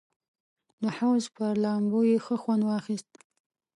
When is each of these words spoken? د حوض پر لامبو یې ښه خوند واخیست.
د 0.81 0.83
حوض 0.97 1.25
پر 1.35 1.53
لامبو 1.63 2.01
یې 2.09 2.17
ښه 2.25 2.35
خوند 2.41 2.63
واخیست. 2.65 3.11